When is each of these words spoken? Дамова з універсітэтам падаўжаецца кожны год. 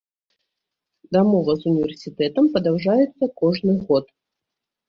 Дамова 1.15 1.55
з 1.59 1.69
універсітэтам 1.73 2.47
падаўжаецца 2.57 3.23
кожны 3.43 3.73
год. 3.93 4.05